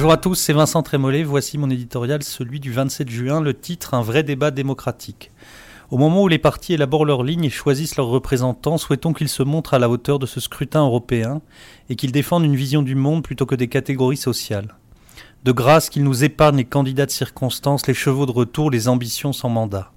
[0.00, 1.24] Bonjour à tous, c'est Vincent Trémollet.
[1.24, 5.30] Voici mon éditorial, celui du 27 juin, le titre Un vrai débat démocratique.
[5.90, 9.42] Au moment où les partis élaborent leurs lignes et choisissent leurs représentants, souhaitons qu'ils se
[9.42, 11.42] montrent à la hauteur de ce scrutin européen
[11.90, 14.74] et qu'ils défendent une vision du monde plutôt que des catégories sociales.
[15.44, 19.34] De grâce qu'ils nous épargnent les candidats de circonstances, les chevaux de retour, les ambitions
[19.34, 19.92] sans mandat.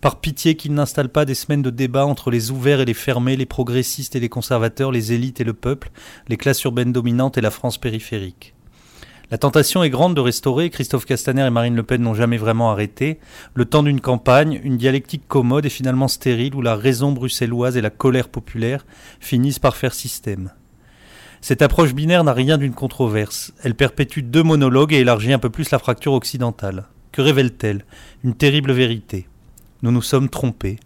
[0.00, 3.36] Par pitié qu'ils n'installent pas des semaines de débat entre les ouverts et les fermés,
[3.36, 5.92] les progressistes et les conservateurs, les élites et le peuple,
[6.26, 8.56] les classes urbaines dominantes et la France périphérique.
[9.30, 12.70] La tentation est grande de restaurer, Christophe Castaner et Marine Le Pen n'ont jamais vraiment
[12.70, 13.18] arrêté,
[13.52, 17.82] le temps d'une campagne, une dialectique commode et finalement stérile où la raison bruxelloise et
[17.82, 18.86] la colère populaire
[19.20, 20.50] finissent par faire système.
[21.42, 23.52] Cette approche binaire n'a rien d'une controverse.
[23.62, 26.86] Elle perpétue deux monologues et élargit un peu plus la fracture occidentale.
[27.12, 27.84] Que révèle-t-elle?
[28.24, 29.28] Une terrible vérité.
[29.82, 30.80] Nous nous sommes trompés.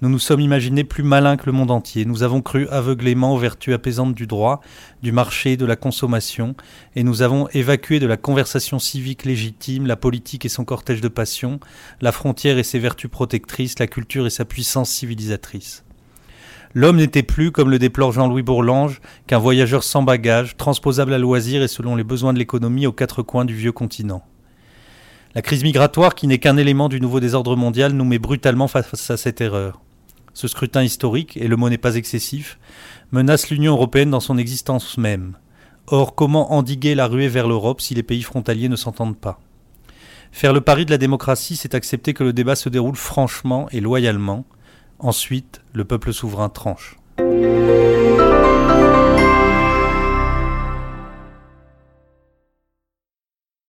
[0.00, 2.04] Nous nous sommes imaginés plus malins que le monde entier.
[2.04, 4.60] Nous avons cru aveuglément aux vertus apaisantes du droit,
[5.02, 6.54] du marché, de la consommation,
[6.94, 11.08] et nous avons évacué de la conversation civique légitime la politique et son cortège de
[11.08, 11.58] passion,
[12.00, 15.84] la frontière et ses vertus protectrices, la culture et sa puissance civilisatrice.
[16.74, 21.60] L'homme n'était plus, comme le déplore Jean-Louis Bourlange, qu'un voyageur sans bagages, transposable à loisir
[21.60, 24.22] et selon les besoins de l'économie aux quatre coins du vieux continent.
[25.34, 29.10] La crise migratoire, qui n'est qu'un élément du nouveau désordre mondial, nous met brutalement face
[29.10, 29.80] à cette erreur
[30.38, 32.60] ce scrutin historique, et le mot n'est pas excessif,
[33.10, 35.36] menace l'Union européenne dans son existence même.
[35.88, 39.40] Or, comment endiguer la ruée vers l'Europe si les pays frontaliers ne s'entendent pas?
[40.30, 43.80] Faire le pari de la démocratie, c'est accepter que le débat se déroule franchement et
[43.80, 44.44] loyalement.
[45.00, 46.96] Ensuite, le peuple souverain tranche.